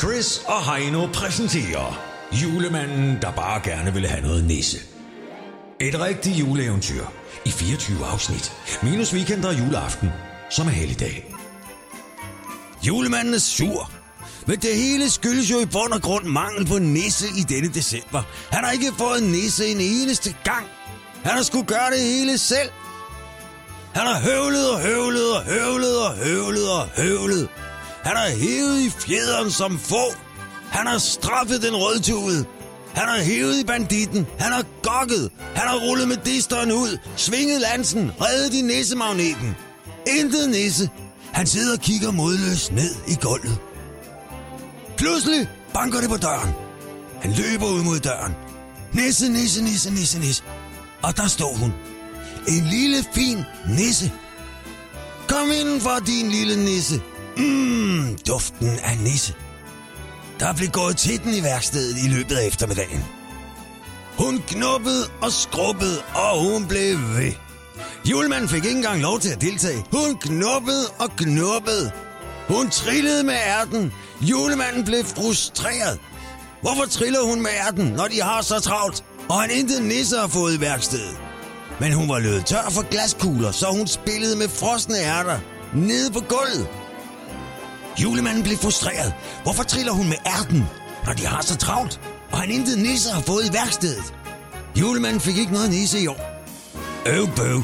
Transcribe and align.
Chris 0.00 0.42
og 0.46 0.74
Heino 0.74 1.06
præsenterer 1.06 2.02
Julemanden, 2.32 3.18
der 3.22 3.30
bare 3.30 3.60
gerne 3.64 3.92
ville 3.92 4.08
have 4.08 4.22
noget 4.22 4.44
nisse. 4.44 4.78
Et 5.80 6.00
rigtigt 6.00 6.36
juleeventyr 6.36 7.04
i 7.44 7.50
24 7.50 8.06
afsnit. 8.06 8.52
Minus 8.82 9.14
weekend 9.14 9.44
og 9.44 9.58
juleaften, 9.58 10.08
som 10.50 10.66
er 10.66 10.70
helligdag. 10.70 11.34
Julemanden 12.86 13.34
er 13.34 13.38
sur. 13.38 13.92
Men 14.46 14.58
det 14.58 14.76
hele 14.76 15.10
skyldes 15.10 15.50
jo 15.50 15.60
i 15.60 15.66
bund 15.66 15.92
og 15.92 16.02
grund 16.02 16.24
mangel 16.24 16.66
på 16.66 16.78
nisse 16.78 17.26
i 17.38 17.42
denne 17.42 17.68
december. 17.68 18.22
Han 18.50 18.64
har 18.64 18.70
ikke 18.70 18.92
fået 18.98 19.22
nisse 19.22 19.66
en 19.66 19.80
eneste 19.80 20.36
gang. 20.44 20.66
Han 21.24 21.32
har 21.32 21.42
skulle 21.42 21.66
gøre 21.66 21.90
det 21.90 22.00
hele 22.00 22.38
selv. 22.38 22.70
Han 23.94 24.06
har 24.06 24.20
høvlet 24.20 24.70
og 24.70 24.80
høvlet 24.80 25.36
og 25.36 25.42
høvlet 25.44 25.98
og 26.06 26.12
høvlet 26.16 26.70
og 26.70 26.86
høvlet. 26.96 27.48
Han 28.02 28.16
har 28.16 28.28
hævet 28.28 28.80
i 28.80 28.90
fjederen 28.90 29.50
som 29.50 29.78
få. 29.78 30.14
Han 30.70 30.86
har 30.86 30.98
straffet 30.98 31.62
den 31.62 31.76
rødtude. 31.76 32.44
Han 32.94 33.08
har 33.08 33.18
hævet 33.18 33.58
i 33.60 33.64
banditten. 33.64 34.26
Han 34.38 34.52
har 34.52 34.64
gokket. 34.82 35.30
Han 35.54 35.68
har 35.68 35.78
rullet 35.88 36.08
med 36.08 36.16
disteren 36.16 36.72
ud. 36.72 36.98
Svinget 37.16 37.60
lansen. 37.60 38.12
Reddet 38.20 38.54
i 38.54 38.62
nissemagneten. 38.62 39.56
Intet 40.06 40.50
nisse. 40.50 40.90
Han 41.32 41.46
sidder 41.46 41.72
og 41.72 41.80
kigger 41.80 42.10
modløst 42.10 42.72
ned 42.72 42.94
i 43.08 43.14
gulvet. 43.22 43.58
Pludselig 44.96 45.48
banker 45.74 46.00
det 46.00 46.08
på 46.08 46.16
døren. 46.16 46.50
Han 47.22 47.32
løber 47.32 47.66
ud 47.66 47.82
mod 47.82 48.00
døren. 48.00 48.34
Nisse, 48.92 49.32
nisse, 49.32 49.62
nisse, 49.62 49.90
nisse, 49.90 50.18
nisse. 50.18 50.42
Og 51.02 51.16
der 51.16 51.26
står 51.26 51.54
hun. 51.54 51.72
En 52.48 52.64
lille, 52.64 53.04
fin 53.14 53.38
nisse. 53.68 54.12
Kom 55.28 55.50
indenfor, 55.50 55.98
din 56.06 56.30
lille 56.30 56.64
nisse. 56.64 57.00
Mmm, 57.40 58.18
duften 58.28 58.78
af 58.84 58.98
nisse. 58.98 59.34
Der 60.40 60.52
blev 60.52 60.68
gået 60.68 60.96
til 60.96 61.22
den 61.24 61.34
i 61.34 61.42
værkstedet 61.42 61.96
i 62.04 62.08
løbet 62.08 62.36
af 62.36 62.46
eftermiddagen. 62.46 63.04
Hun 64.18 64.42
knuppede 64.46 65.06
og 65.22 65.32
skrubbede, 65.32 65.98
og 66.14 66.50
hun 66.50 66.66
blev 66.68 66.98
ved. 66.98 67.32
Julemanden 68.10 68.48
fik 68.48 68.64
ikke 68.64 68.76
engang 68.76 69.02
lov 69.02 69.20
til 69.20 69.30
at 69.30 69.40
deltage. 69.40 69.84
Hun 69.92 70.16
knuppede 70.20 70.86
og 70.98 71.10
knuppede. 71.16 71.92
Hun 72.48 72.70
trillede 72.70 73.24
med 73.24 73.34
ærten. 73.34 73.92
Julemanden 74.20 74.84
blev 74.84 75.04
frustreret. 75.04 75.98
Hvorfor 76.60 76.84
triller 76.84 77.22
hun 77.22 77.40
med 77.42 77.50
ærten, 77.66 77.86
når 77.86 78.08
de 78.08 78.22
har 78.22 78.42
så 78.42 78.60
travlt, 78.60 79.04
og 79.28 79.40
han 79.40 79.50
intet 79.50 79.82
nisse 79.82 80.16
har 80.16 80.26
fået 80.28 80.54
i 80.54 80.60
værkstedet? 80.60 81.16
Men 81.80 81.92
hun 81.92 82.08
var 82.08 82.18
løbet 82.18 82.46
tør 82.46 82.70
for 82.70 82.90
glaskugler, 82.90 83.50
så 83.50 83.66
hun 83.66 83.86
spillede 83.86 84.36
med 84.36 84.48
frosne 84.48 84.98
ærter 84.98 85.38
nede 85.74 86.12
på 86.12 86.20
gulvet. 86.20 86.68
Julemanden 87.98 88.42
blev 88.42 88.56
frustreret. 88.56 89.14
Hvorfor 89.42 89.62
triller 89.62 89.92
hun 89.92 90.08
med 90.08 90.16
ærten, 90.26 90.68
når 91.06 91.12
de 91.12 91.26
har 91.26 91.42
så 91.42 91.56
travlt, 91.56 92.00
og 92.32 92.38
han 92.38 92.50
intet 92.50 92.78
nisse 92.78 93.10
har 93.12 93.20
fået 93.20 93.44
i 93.50 93.52
værkstedet? 93.52 94.14
Julemanden 94.80 95.20
fik 95.20 95.36
ikke 95.36 95.52
noget 95.52 95.70
nisse 95.70 96.00
i 96.00 96.06
år. 96.06 96.20
Øv 97.06 97.26
bøv. 97.36 97.62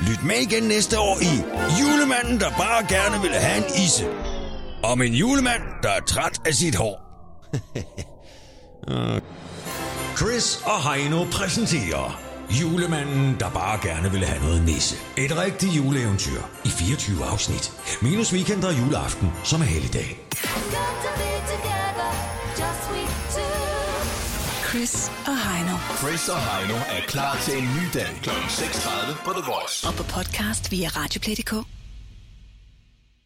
Lyt 0.00 0.24
med 0.24 0.36
igen 0.36 0.62
næste 0.62 0.98
år 0.98 1.18
i 1.20 1.42
Julemanden, 1.80 2.40
der 2.40 2.50
bare 2.50 2.86
gerne 2.88 3.22
ville 3.22 3.36
have 3.36 3.58
en 3.58 3.84
isse. 3.84 4.06
Om 4.82 5.02
en 5.02 5.14
julemand, 5.14 5.62
der 5.82 5.88
er 5.88 6.00
træt 6.00 6.40
af 6.46 6.54
sit 6.54 6.74
hår. 6.74 7.00
Chris 10.18 10.60
og 10.64 10.92
Heino 10.92 11.24
præsenterer 11.32 12.27
Julemanden, 12.50 13.36
der 13.40 13.50
bare 13.50 13.88
gerne 13.88 14.10
ville 14.10 14.26
have 14.26 14.42
noget 14.42 14.64
nisse. 14.64 14.96
Et 15.16 15.38
rigtigt 15.38 15.76
juleeventyr 15.76 16.40
i 16.64 16.68
24 16.68 17.24
afsnit. 17.24 17.72
Minus 18.02 18.32
weekend 18.32 18.64
og 18.64 18.78
juleaften, 18.78 19.32
som 19.44 19.60
er 19.60 19.64
helligdag. 19.64 20.18
Chris 24.68 25.10
og 25.26 25.36
Heino. 25.48 25.76
Chris 25.98 26.28
og 26.28 26.40
Heino 26.40 26.74
er 26.74 27.00
klar 27.06 27.36
til 27.42 27.58
en 27.58 27.64
ny 27.64 27.84
dag 27.94 28.18
kl. 28.22 28.30
6.30 28.30 29.24
på 29.24 29.32
The 29.32 29.50
Voice. 29.52 29.88
Og 29.88 29.94
på 29.94 30.02
podcast 30.02 30.70
via 30.70 30.88
Radioplay.dk. 30.88 31.77